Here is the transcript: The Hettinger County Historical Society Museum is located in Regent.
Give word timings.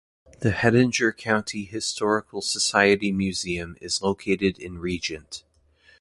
The 0.39 0.49
Hettinger 0.49 1.13
County 1.15 1.63
Historical 1.65 2.41
Society 2.41 3.11
Museum 3.11 3.77
is 3.79 4.01
located 4.01 4.57
in 4.57 4.79
Regent. 4.79 5.43